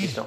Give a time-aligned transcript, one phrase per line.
[0.00, 0.24] 一手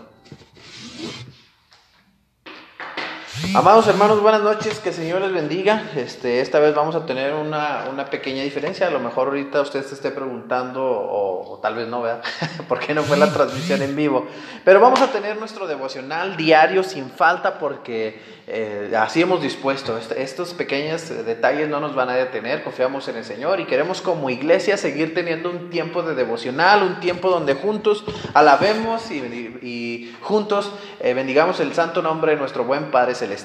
[3.54, 5.84] Amados hermanos, buenas noches, que el Señor les bendiga.
[5.98, 8.88] Este, esta vez vamos a tener una, una pequeña diferencia.
[8.88, 12.24] A lo mejor ahorita usted se esté preguntando, o, tal vez no, ¿verdad?
[12.70, 14.26] ¿Por qué no fue la transmisión en vivo?
[14.64, 19.98] Pero vamos a tener nuestro devocional diario sin falta porque eh, así hemos dispuesto.
[19.98, 24.30] estos pequeños detalles no nos van a detener, confiamos en el Señor y queremos como
[24.30, 31.14] iglesia seguir teniendo un tiempo de devocional, un tiempo donde juntos alabemos y, juntos eh,
[31.14, 33.41] bendigamos el santo nombre de nuestro buen Padre Celestial.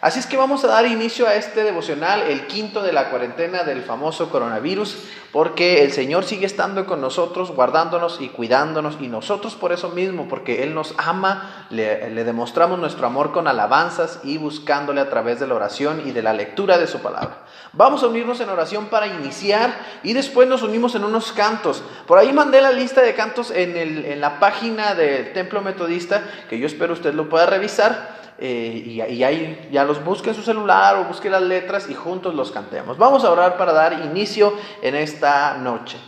[0.00, 3.64] Así es que vamos a dar inicio a este devocional, el quinto de la cuarentena
[3.64, 4.96] del famoso coronavirus,
[5.32, 10.28] porque el Señor sigue estando con nosotros, guardándonos y cuidándonos, y nosotros por eso mismo,
[10.28, 15.46] porque Él nos ama, le, demostramos nuestro amor con alabanzas y buscándole a través de
[15.46, 17.44] la oración y de la lectura de su palabra.
[17.72, 21.82] Vamos a unirnos en oración para iniciar y después nos unimos en unos cantos.
[22.06, 26.58] Por ahí mandé la lista de cantos en, en la página del Templo Metodista, que
[26.58, 28.19] yo espero usted lo pueda revisar.
[28.42, 31.94] Eh, y, y, ahí ya los busque en su celular o busque las letras y
[31.94, 32.96] juntos los cantemos.
[32.96, 35.98] Vamos a orar para dar inicio en esta noche.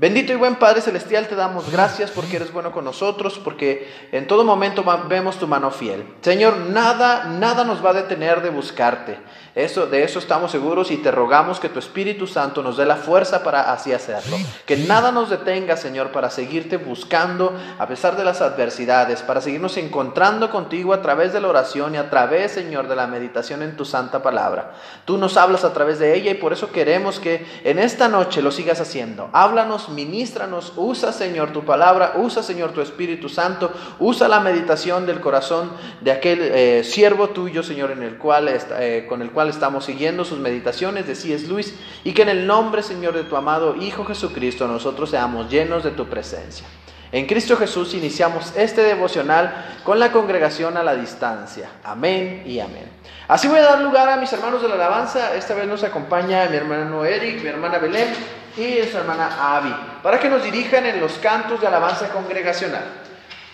[0.00, 4.28] Bendito y buen Padre Celestial, te damos gracias porque eres bueno con nosotros, porque en
[4.28, 6.06] todo momento vemos tu mano fiel.
[6.20, 9.18] Señor, nada, nada nos va a detener de buscarte.
[9.56, 12.94] Eso, de eso estamos seguros y te rogamos que tu Espíritu Santo nos dé la
[12.94, 14.36] fuerza para así hacerlo.
[14.66, 19.76] Que nada nos detenga, Señor, para seguirte buscando a pesar de las adversidades, para seguirnos
[19.78, 23.76] encontrando contigo a través de la oración y a través, Señor, de la meditación en
[23.76, 24.74] tu santa palabra.
[25.04, 28.42] Tú nos hablas a través de ella y por eso queremos que en esta noche
[28.42, 29.28] lo sigas haciendo.
[29.32, 35.20] Háblanos, ministranos, usa, Señor, tu palabra, usa, Señor, tu Espíritu Santo, usa la meditación del
[35.20, 39.84] corazón de aquel eh, siervo tuyo, Señor, en el cual, eh, con el cual estamos
[39.84, 41.46] siguiendo sus meditaciones de C.S.
[41.46, 45.84] Luis y que en el nombre, Señor, de tu amado Hijo Jesucristo, nosotros seamos llenos
[45.84, 46.66] de tu presencia.
[47.10, 51.70] En Cristo Jesús iniciamos este devocional con la congregación a la distancia.
[51.82, 52.86] Amén y amén.
[53.26, 55.34] Así voy a dar lugar a mis hermanos de la alabanza.
[55.34, 58.08] Esta vez nos acompaña mi hermano Eric, mi hermana Belén
[58.58, 62.84] y su hermana Avi, para que nos dirijan en los cantos de alabanza congregacional.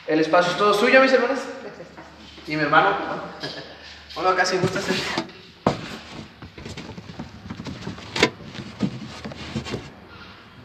[0.07, 1.41] El espacio es todo suyo, mis hermanos.
[2.47, 2.97] Y mi hermano.
[4.17, 4.95] Hola, casi gusta ser.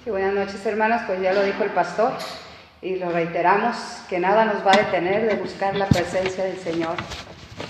[0.09, 2.13] buenas noches hermanas, pues ya lo dijo el pastor
[2.81, 3.75] y lo reiteramos,
[4.09, 6.95] que nada nos va a detener de buscar la presencia del Señor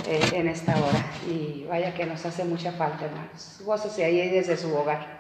[0.08, 1.06] eh, en esta hora.
[1.28, 3.60] Y vaya que nos hace mucha falta, hermanos.
[3.64, 5.20] Gócese ahí desde su hogar.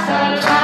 [0.00, 0.59] Hasta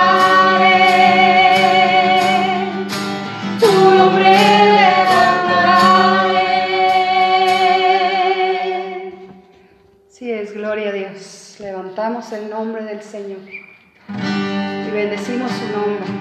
[3.61, 4.31] tu nombre
[4.73, 5.93] levantaré.
[10.09, 11.59] Sí, es gloria a Dios.
[11.61, 16.20] Levantamos el nombre del Señor y bendecimos su nombre.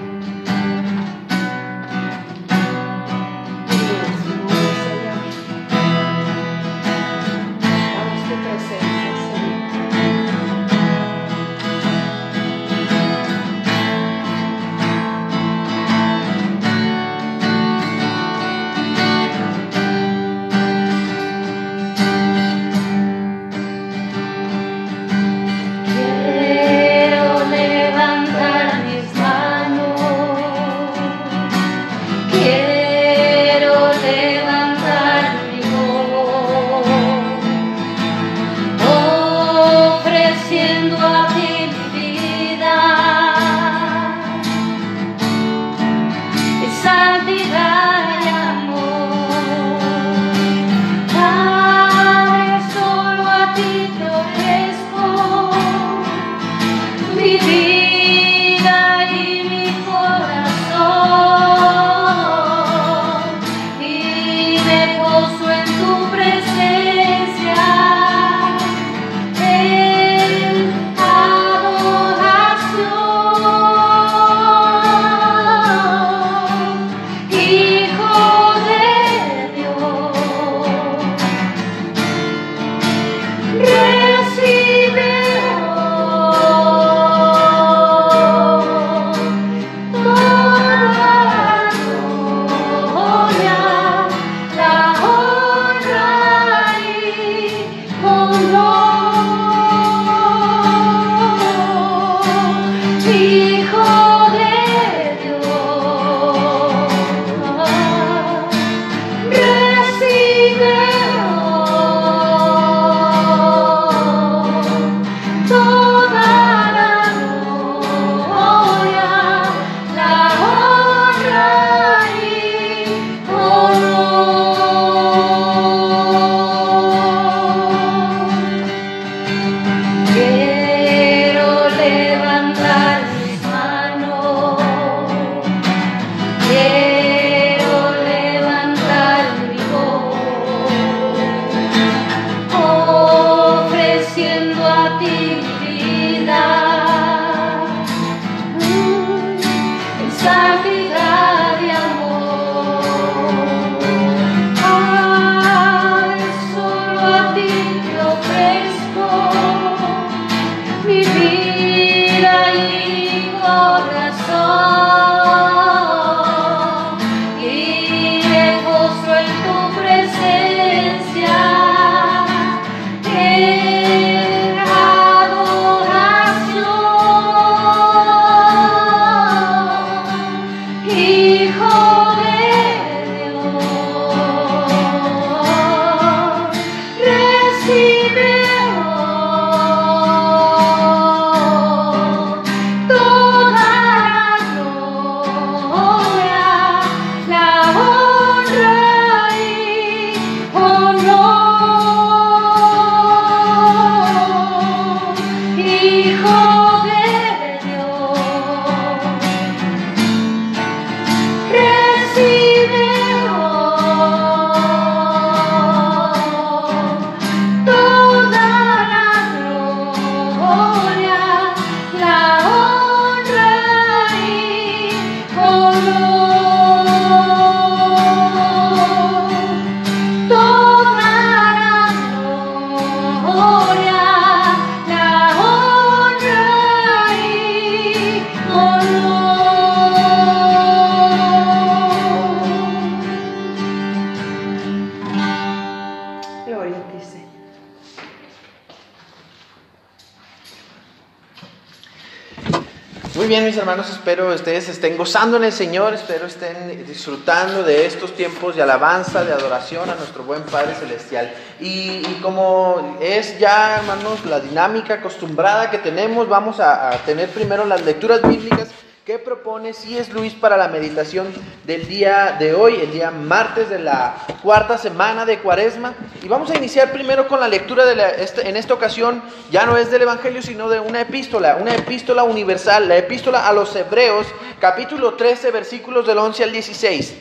[253.32, 258.62] Hermanos, espero ustedes estén gozando en el Señor, espero estén disfrutando de estos tiempos de
[258.62, 261.32] alabanza, de adoración a nuestro buen Padre Celestial.
[261.60, 267.84] Y, como es ya, hermanos, la dinámica acostumbrada que tenemos, vamos a tener primero las
[267.84, 268.70] lecturas bíblicas
[269.10, 271.26] ¿Qué propone si es Luis para la meditación
[271.64, 275.94] del día de hoy, el día martes de la cuarta semana de Cuaresma?
[276.22, 279.66] Y vamos a iniciar primero con la lectura de la, este, en esta ocasión ya
[279.66, 283.74] no es del Evangelio, sino de una epístola, una epístola universal, la epístola a los
[283.74, 284.28] Hebreos,
[284.60, 287.14] capítulo 13, versículos del 11 al 16.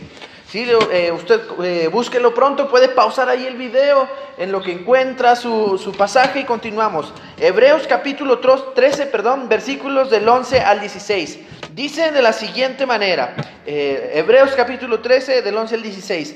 [0.51, 5.36] Sí, eh, usted eh, búsquelo pronto, puede pausar ahí el video en lo que encuentra
[5.36, 7.13] su, su, pasaje y continuamos.
[7.39, 11.39] Hebreos capítulo 13, perdón, versículos del 11 al 16.
[11.74, 13.36] Dice de la siguiente manera,
[13.66, 16.36] eh, Hebreos capítulo 13 del 11 al 16,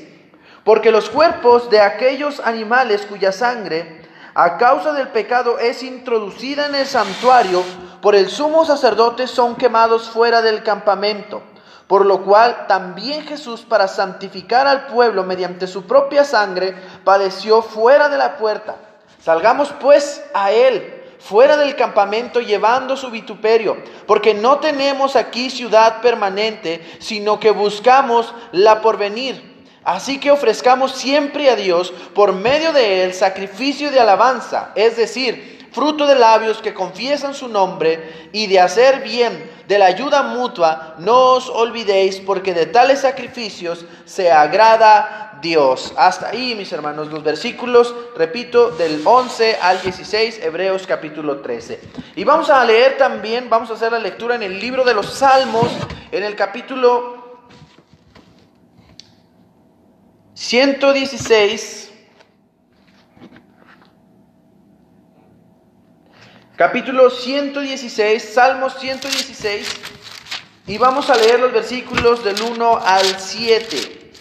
[0.63, 4.01] porque los cuerpos de aquellos animales cuya sangre
[4.35, 7.63] a causa del pecado es introducida en el santuario,
[8.01, 11.41] por el sumo sacerdote son quemados fuera del campamento.
[11.87, 18.07] Por lo cual también Jesús, para santificar al pueblo mediante su propia sangre, padeció fuera
[18.07, 18.75] de la puerta.
[19.21, 26.01] Salgamos pues a él, fuera del campamento, llevando su vituperio, porque no tenemos aquí ciudad
[26.01, 29.53] permanente, sino que buscamos la porvenir.
[29.85, 35.62] Así que ofrezcamos siempre a Dios, por medio de él, sacrificio de alabanza, es decir,
[35.73, 40.95] fruto de labios que confiesan su nombre y de hacer bien, de la ayuda mutua,
[40.99, 45.93] no os olvidéis, porque de tales sacrificios se agrada Dios.
[45.97, 51.79] Hasta ahí, mis hermanos, los versículos, repito, del 11 al 16, Hebreos capítulo 13.
[52.15, 55.11] Y vamos a leer también, vamos a hacer la lectura en el libro de los
[55.11, 55.71] Salmos,
[56.11, 57.23] en el capítulo
[60.35, 61.92] 116
[66.55, 69.67] capítulo 116, Salmos 116,
[70.67, 74.11] y vamos a leer los versículos del 1 al 7.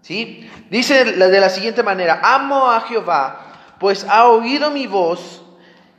[0.00, 0.48] ¿sí?
[0.70, 5.42] Dice de la siguiente manera, amo a Jehová, pues ha oído mi voz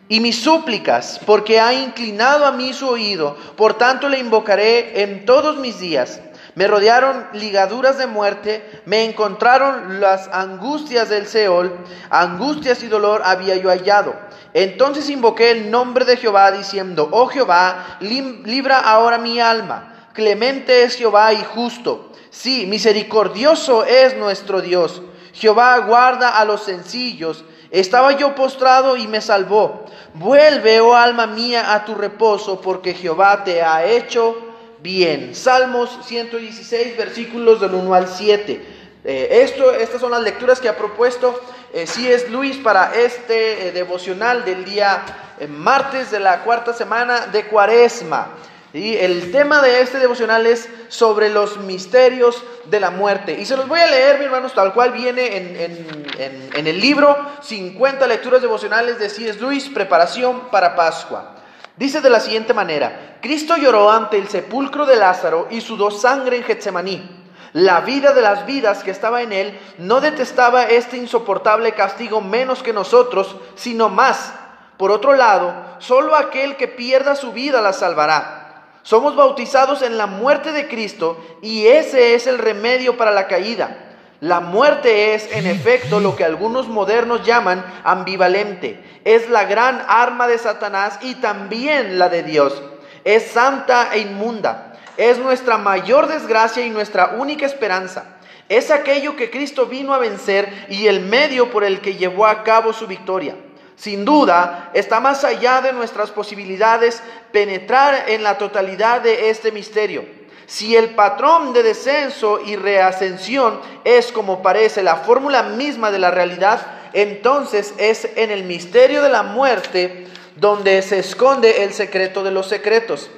[0.07, 5.25] y mis súplicas, porque ha inclinado a mí su oído, por tanto le invocaré en
[5.25, 6.21] todos mis días.
[6.55, 11.75] Me rodearon ligaduras de muerte, me encontraron las angustias del Seol,
[12.11, 14.15] angustias y dolor había yo hallado.
[14.53, 20.09] Entonces invoqué el nombre de Jehová diciendo, oh Jehová, libra ahora mi alma.
[20.13, 22.11] Clemente es Jehová y justo.
[22.29, 25.01] Sí, misericordioso es nuestro Dios.
[25.33, 27.43] Jehová guarda a los sencillos.
[27.71, 29.85] Estaba yo postrado y me salvó.
[30.13, 34.52] Vuelve, oh alma mía, a tu reposo, porque Jehová te ha hecho
[34.83, 35.33] bien.
[35.33, 38.61] Salmos 116, versículos del 1 al 7.
[39.05, 41.41] Eh, esto, estas son las lecturas que ha propuesto
[41.73, 45.03] eh, es Luis para este eh, devocional del día
[45.39, 48.27] eh, martes de la cuarta semana de Cuaresma.
[48.73, 53.39] Y el tema de este devocional es sobre los misterios de la muerte.
[53.39, 57.15] Y se los voy a leer, mi hermanos, tal cual viene en, en el libro
[57.41, 59.39] 50 lecturas devocionales de C.S.
[59.39, 61.35] Luis, Preparación para Pascua.
[61.75, 66.37] Dice de la siguiente manera, Cristo lloró ante el sepulcro de Lázaro y sudó sangre
[66.37, 67.23] en Getsemaní.
[67.53, 72.61] La vida de las vidas que estaba en él no detestaba este insoportable castigo menos
[72.61, 74.33] que nosotros, sino más.
[74.77, 78.39] Por otro lado, solo aquel que pierda su vida la salvará.
[78.83, 83.92] Somos bautizados en la muerte de Cristo y ese es el remedio para la caída.
[84.23, 88.81] La muerte es, en efecto, lo que algunos modernos llaman ambivalente.
[89.03, 92.61] Es la gran arma de Satanás y también la de Dios.
[93.03, 98.17] Es santa e inmunda es nuestra mayor desgracia y nuestra única esperanza.
[98.49, 102.43] Es aquello que Cristo vino a vencer y el medio por el que llevó a
[102.43, 103.35] cabo su victoria.
[103.75, 107.01] Sin duda, está más allá de nuestras posibilidades
[107.31, 110.05] penetrar en la totalidad de este misterio.
[110.53, 116.11] Si el patrón de descenso y reascensión es como parece la fórmula misma de la
[116.11, 116.61] realidad,
[116.93, 120.05] entonces es en el misterio de la muerte
[120.35, 123.09] donde se esconde el secreto de los secretos.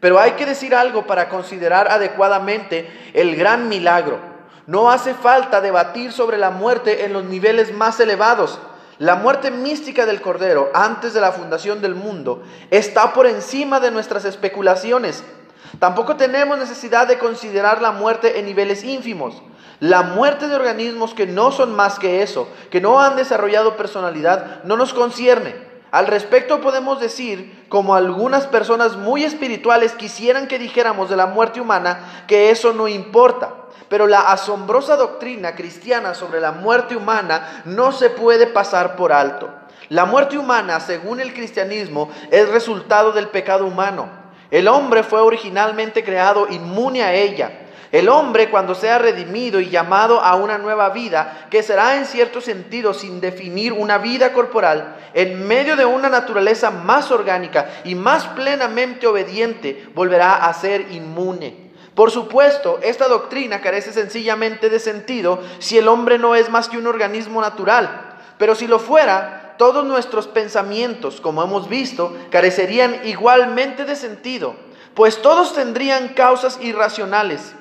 [0.00, 4.18] Pero hay que decir algo para considerar adecuadamente el gran milagro.
[4.66, 8.60] No hace falta debatir sobre la muerte en los niveles más elevados.
[8.96, 13.90] La muerte mística del Cordero antes de la fundación del mundo está por encima de
[13.90, 15.22] nuestras especulaciones.
[15.78, 19.42] Tampoco tenemos necesidad de considerar la muerte en niveles ínfimos.
[19.80, 24.64] La muerte de organismos que no son más que eso, que no han desarrollado personalidad,
[24.64, 25.54] no nos concierne.
[25.90, 31.60] Al respecto podemos decir, como algunas personas muy espirituales quisieran que dijéramos de la muerte
[31.60, 33.54] humana, que eso no importa.
[33.88, 39.48] Pero la asombrosa doctrina cristiana sobre la muerte humana no se puede pasar por alto.
[39.88, 44.27] La muerte humana, según el cristianismo, es resultado del pecado humano.
[44.50, 47.50] El hombre fue originalmente creado inmune a ella.
[47.90, 52.40] El hombre cuando sea redimido y llamado a una nueva vida, que será en cierto
[52.40, 58.26] sentido sin definir una vida corporal, en medio de una naturaleza más orgánica y más
[58.26, 61.68] plenamente obediente, volverá a ser inmune.
[61.94, 66.78] Por supuesto, esta doctrina carece sencillamente de sentido si el hombre no es más que
[66.78, 68.18] un organismo natural.
[68.38, 74.56] Pero si lo fuera, todos nuestros pensamientos, como hemos visto, carecerían igualmente de sentido,
[74.94, 77.54] pues todos tendrían causas irracionales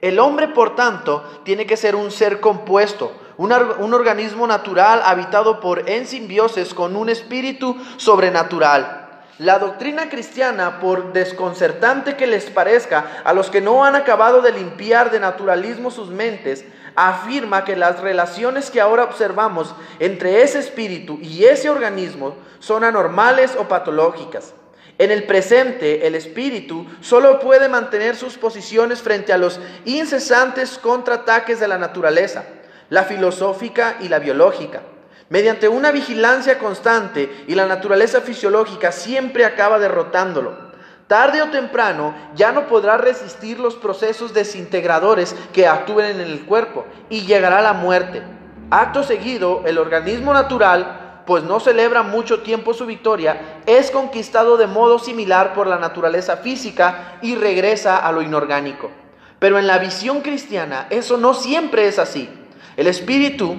[0.00, 5.88] El hombre, por tanto, tiene que ser un ser compuesto, un, organismo natural habitado por
[5.88, 9.03] en simbiosis con un espíritu sobrenatural.
[9.38, 14.52] La doctrina cristiana, por desconcertante que les parezca a los que no han acabado de
[14.52, 16.64] limpiar de naturalismo sus mentes,
[16.94, 23.56] afirma que las relaciones que ahora observamos entre ese espíritu y ese organismo son anormales
[23.58, 24.54] o patológicas.
[24.98, 31.58] En el presente, el espíritu solo puede mantener sus posiciones frente a los incesantes contraataques
[31.58, 32.44] de la naturaleza,
[32.88, 34.82] la filosófica y la biológica
[35.30, 40.74] mediante una vigilancia constante y la naturaleza fisiológica siempre acaba derrotándolo.
[41.06, 46.86] Tarde o temprano ya no podrá resistir los procesos desintegradores que actúen en el cuerpo
[47.10, 48.22] y llegará la muerte.
[48.70, 54.66] Acto seguido, el organismo natural, pues no celebra mucho tiempo su victoria, es conquistado de
[54.66, 58.90] modo similar por la naturaleza física y regresa a lo inorgánico.
[59.38, 62.30] Pero en la visión cristiana eso no siempre es así.
[62.76, 63.56] El espíritu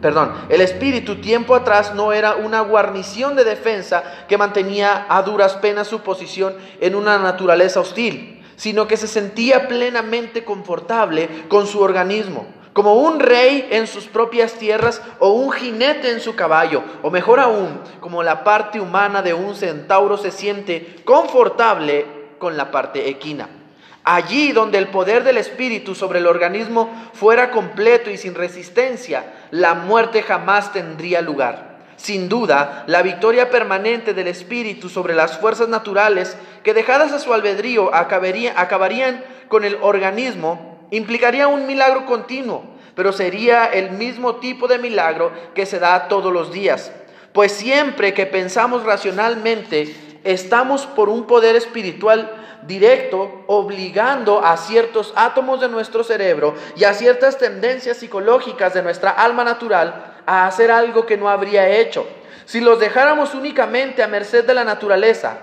[0.00, 5.54] perdón, el espíritu tiempo atrás no era una guarnición de defensa que mantenía a duras
[5.54, 11.80] penas su posición en una naturaleza hostil, sino que se sentía plenamente confortable con su
[11.80, 17.10] organismo, como un rey en sus propias tierras o un jinete en su caballo, o
[17.10, 22.06] mejor aún, como la parte humana de un centauro se siente confortable
[22.38, 23.59] con la parte equina.
[24.04, 29.74] Allí donde el poder del Espíritu sobre el organismo fuera completo y sin resistencia, la
[29.74, 31.70] muerte jamás tendría lugar.
[31.96, 37.34] Sin duda, la victoria permanente del Espíritu sobre las fuerzas naturales, que dejadas a su
[37.34, 42.64] albedrío acabarían con el organismo, implicaría un milagro continuo,
[42.94, 46.90] pero sería el mismo tipo de milagro que se da todos los días.
[47.34, 55.60] Pues siempre que pensamos racionalmente, estamos por un poder espiritual directo obligando a ciertos átomos
[55.60, 61.06] de nuestro cerebro y a ciertas tendencias psicológicas de nuestra alma natural a hacer algo
[61.06, 62.06] que no habría hecho.
[62.44, 65.38] Si los dejáramos únicamente a merced de la naturaleza,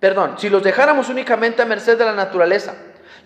[0.00, 2.74] perdón, si los dejáramos únicamente a merced de la naturaleza,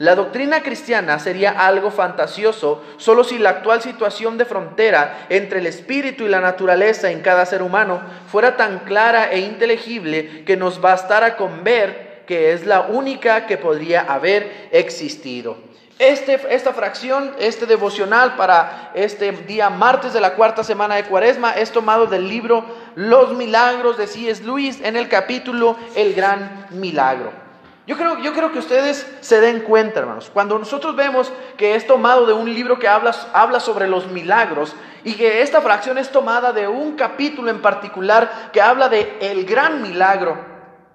[0.00, 5.66] la doctrina cristiana sería algo fantasioso solo si la actual situación de frontera entre el
[5.66, 8.00] espíritu y la naturaleza en cada ser humano
[8.32, 13.58] fuera tan clara e inteligible que nos bastara con ver que es la única que
[13.58, 15.56] podría haber existido.
[15.98, 21.54] Este, esta fracción, este devocional para este día martes de la cuarta semana de Cuaresma
[21.54, 22.64] es tomado del libro
[22.94, 24.44] Los Milagros de C.S.
[24.44, 27.32] Lewis en el capítulo El Gran Milagro.
[27.88, 31.84] Yo creo, yo creo que ustedes se den cuenta, hermanos, cuando nosotros vemos que es
[31.84, 36.12] tomado de un libro que habla, habla sobre los milagros y que esta fracción es
[36.12, 40.49] tomada de un capítulo en particular que habla de el gran milagro,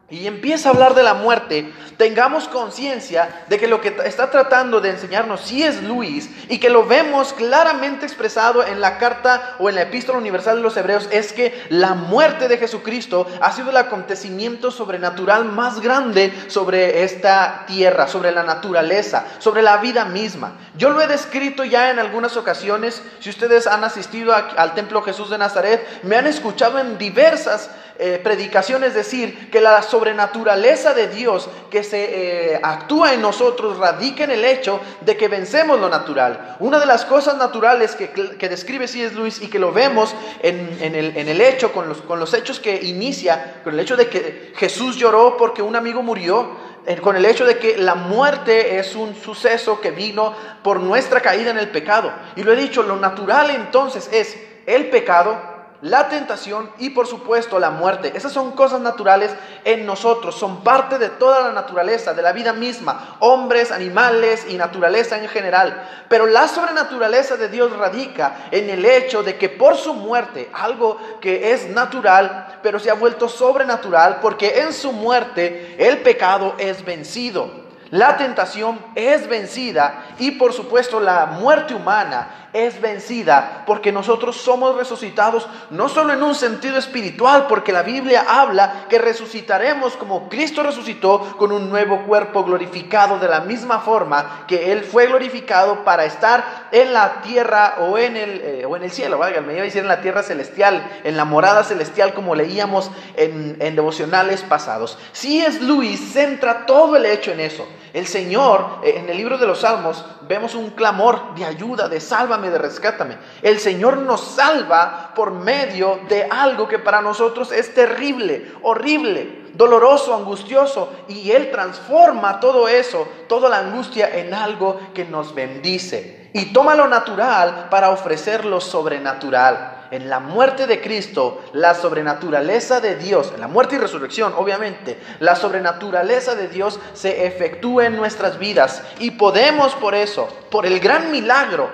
[0.07, 4.79] y empieza a hablar de la muerte, tengamos conciencia de que lo que está tratando
[4.79, 9.67] de enseñarnos sí es Luis y que lo vemos claramente expresado en la carta o
[9.67, 13.71] en la epístola universal de los hebreos, es que la muerte de Jesucristo ha sido
[13.71, 20.53] el acontecimiento sobrenatural más grande sobre esta tierra, sobre la naturaleza, sobre la vida misma.
[20.77, 25.31] Yo lo he descrito ya en algunas ocasiones, si ustedes han asistido al templo Jesús
[25.31, 31.47] de Nazaret, me han escuchado en diversas eh, predicaciones decir que la sobrenaturaleza de Dios
[31.69, 36.58] que se eh, actúa en nosotros radica en el hecho de que vencemos lo natural.
[36.60, 39.15] Una de las cosas naturales que, que describe C.S.
[39.15, 42.60] Luis y que lo vemos en, el, en el, hecho, con los, con los hechos
[42.60, 47.15] que inicia, con el hecho de que Jesús lloró porque un amigo murió, eh, con
[47.15, 51.58] el hecho de que la muerte es un suceso que vino por nuestra caída en
[51.58, 52.12] el pecado.
[52.36, 55.54] Y lo he dicho, lo natural entonces es el pecado,
[55.85, 58.11] la tentación y por supuesto la muerte.
[58.15, 59.29] Esas son cosas naturales
[59.63, 64.55] en nosotros, son parte de toda la naturaleza, de la vida misma, hombres, animales y
[64.55, 65.87] naturaleza en general.
[66.09, 70.97] Pero la sobrenaturaleza de Dios radica en el hecho de que por su muerte, algo
[71.21, 76.83] que es natural, pero se ha vuelto sobrenatural, porque en su muerte el pecado es
[76.83, 77.63] vencido.
[77.91, 84.75] La tentación es vencida y por supuesto la muerte humana es vencida porque nosotros somos
[84.77, 90.63] resucitados no solo en un sentido espiritual, porque la Biblia habla que resucitaremos como Cristo
[90.63, 96.05] resucitó con un nuevo cuerpo glorificado de la misma forma que Él fue glorificado para
[96.05, 99.81] estar en la tierra o en el, eh, o en el cielo, iba a decir
[99.81, 104.97] en la tierra celestial, en la morada celestial como leíamos en, en devocionales pasados.
[105.11, 107.67] Si es Luis, centra todo el hecho en eso.
[107.95, 112.01] El Señor, eh, en el libro de los Salmos, vemos un clamor de ayuda, de
[112.01, 113.17] sálvame, de rescátame.
[113.41, 120.13] El Señor nos salva por medio de algo que para nosotros es terrible, horrible, doloroso,
[120.13, 120.91] angustioso.
[121.08, 126.31] Y Él transforma todo eso, toda la angustia en algo que nos bendice.
[126.34, 132.79] Y toma lo natural para ofrecer lo sobrenatural en la muerte de Cristo, la sobrenaturaleza
[132.81, 137.95] de Dios, en la muerte y resurrección, obviamente, la sobrenaturaleza de Dios se efectúa en
[137.95, 141.69] nuestras vidas y podemos por eso, por el gran milagro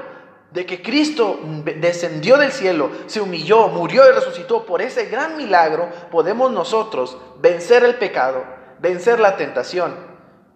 [0.51, 1.39] de que Cristo
[1.77, 7.83] descendió del cielo, se humilló, murió y resucitó, por ese gran milagro podemos nosotros vencer
[7.83, 8.43] el pecado,
[8.79, 9.95] vencer la tentación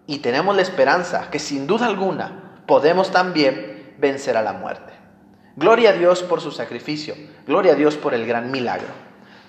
[0.06, 4.95] y tenemos la esperanza que sin duda alguna podemos también vencer a la muerte.
[5.56, 7.14] Gloria a Dios por su sacrificio.
[7.46, 8.88] Gloria a Dios por el gran milagro.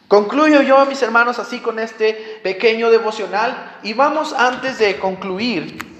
[0.07, 5.96] Concluyo yo, mis hermanos, así con este pequeño devocional y vamos antes de concluir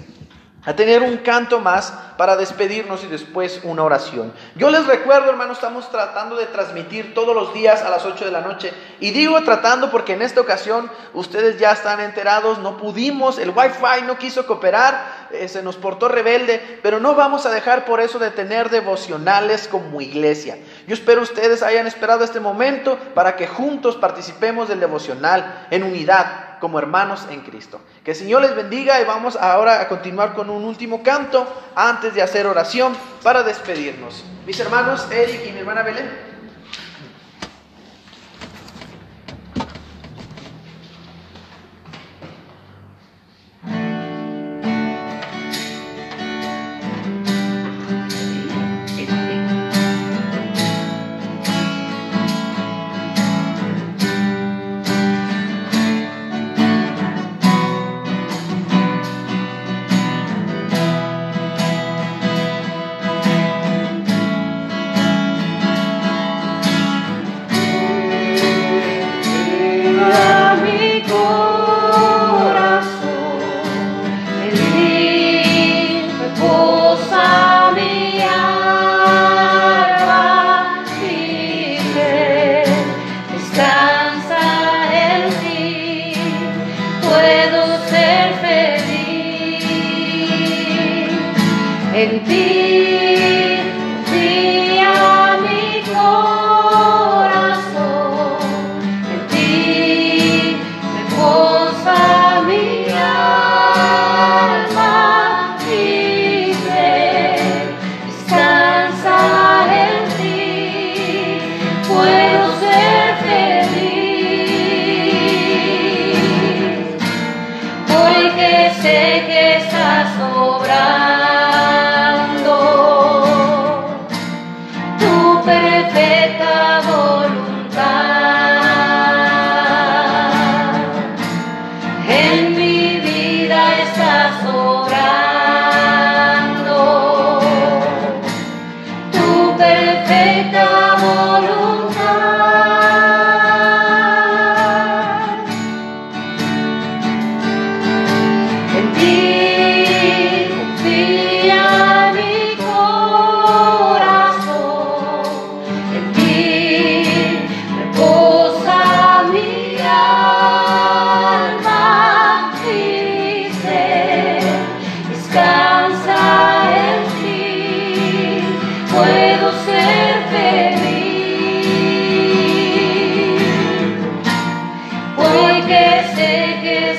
[0.68, 4.34] a tener un canto más para despedirnos y después una oración.
[4.54, 8.30] Yo les recuerdo, hermanos, estamos tratando de transmitir todos los días a las 8 de
[8.30, 8.74] la noche.
[9.00, 14.02] Y digo tratando porque en esta ocasión ustedes ya están enterados, no pudimos, el wifi
[14.06, 18.18] no quiso cooperar, eh, se nos portó rebelde, pero no vamos a dejar por eso
[18.18, 20.58] de tener devocionales como iglesia.
[20.86, 26.47] Yo espero ustedes hayan esperado este momento para que juntos participemos del devocional en unidad
[26.60, 27.80] como hermanos en Cristo.
[28.04, 32.14] Que el Señor les bendiga y vamos ahora a continuar con un último canto antes
[32.14, 34.24] de hacer oración para despedirnos.
[34.46, 36.27] Mis hermanos Eric y mi hermana Belén.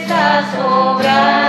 [0.02, 1.49] está sobrando.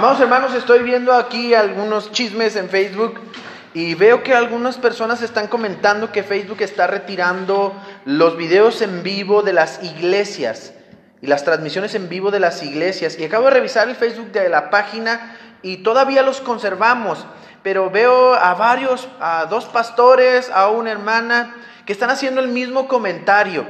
[0.00, 3.20] Hermanos, estoy viendo aquí algunos chismes en Facebook
[3.74, 7.74] y veo que algunas personas están comentando que Facebook está retirando
[8.06, 10.72] los videos en vivo de las iglesias
[11.20, 13.18] y las transmisiones en vivo de las iglesias.
[13.18, 17.26] Y acabo de revisar el Facebook de la página y todavía los conservamos,
[17.62, 22.88] pero veo a varios, a dos pastores, a una hermana, que están haciendo el mismo
[22.88, 23.66] comentario.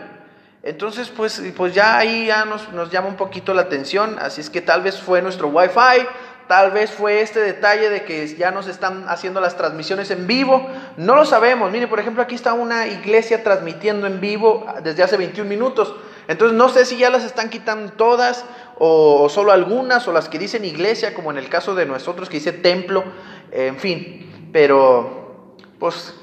[0.62, 4.51] Entonces, pues, pues ya ahí ya nos, nos llama un poquito la atención, así es
[4.51, 6.07] que tal vez fue nuestro wifi,
[6.49, 10.68] tal vez fue este detalle de que ya nos están haciendo las transmisiones en vivo,
[10.96, 11.70] no lo sabemos.
[11.70, 15.94] Mire, por ejemplo, aquí está una iglesia transmitiendo en vivo desde hace 21 minutos.
[16.29, 18.44] Entonces no sé si ya las están quitando todas
[18.79, 22.38] o, solo algunas o las que dicen iglesia, como en el caso de nosotros que
[22.38, 23.05] dice templo,
[23.53, 26.14] en fin, pero pues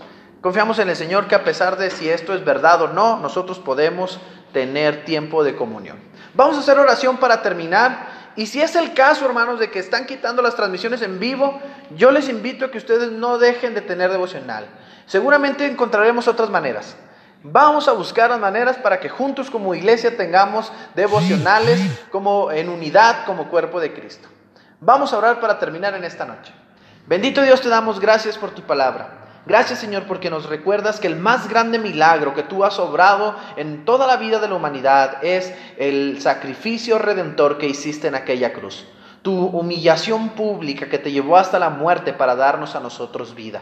[0.42, 3.60] confiamos en el Señor que a pesar de si esto es verdad o no, nosotros
[3.60, 4.20] podemos
[4.54, 5.98] tener tiempo de comunión.
[6.34, 8.16] Vamos a hacer oración para terminar.
[8.36, 11.60] Y si es el caso, hermanos, de que están quitando las transmisiones en vivo,
[11.96, 14.68] yo les invito a que ustedes no dejen de tener devocional.
[15.08, 16.96] Seguramente encontraremos otras maneras.
[17.44, 21.80] Vamos a buscar las maneras para que juntos como iglesia tengamos devocionales
[22.12, 24.28] como en unidad como cuerpo de Cristo.
[24.80, 26.52] Vamos a orar para terminar en esta noche.
[27.08, 29.27] Bendito Dios, te damos gracias por tu palabra.
[29.48, 33.86] Gracias Señor porque nos recuerdas que el más grande milagro que tú has obrado en
[33.86, 38.86] toda la vida de la humanidad es el sacrificio redentor que hiciste en aquella cruz.
[39.22, 43.62] Tu humillación pública que te llevó hasta la muerte para darnos a nosotros vida.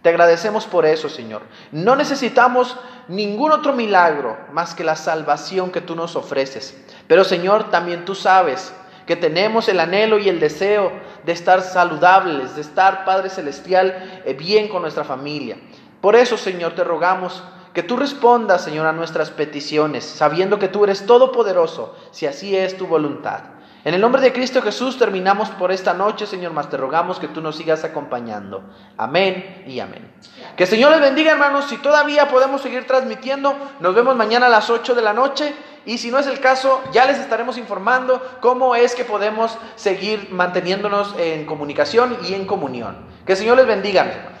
[0.00, 1.42] Te agradecemos por eso, Señor.
[1.70, 2.74] No necesitamos
[3.06, 6.82] ningún otro milagro más que la salvación que tú nos ofreces.
[7.08, 8.72] Pero, Señor, también tú sabes
[9.06, 10.92] que tenemos el anhelo y el deseo
[11.24, 15.56] de estar saludables, de estar, Padre Celestial, eh, bien con nuestra familia.
[16.00, 17.42] Por eso, Señor, te rogamos
[17.72, 22.76] que tú respondas, Señor, a nuestras peticiones, sabiendo que tú eres todopoderoso, si así es
[22.76, 23.40] tu voluntad.
[23.86, 27.28] En el nombre de Cristo Jesús terminamos por esta noche, Señor, más te rogamos que
[27.28, 28.64] tú nos sigas acompañando.
[28.96, 30.10] Amén y amén.
[30.56, 31.66] Que el Señor les bendiga, hermanos.
[31.68, 35.54] Si todavía podemos seguir transmitiendo, nos vemos mañana a las 8 de la noche.
[35.84, 40.30] Y si no es el caso, ya les estaremos informando cómo es que podemos seguir
[40.32, 42.96] manteniéndonos en comunicación y en comunión.
[43.24, 44.32] Que el Señor les bendiga.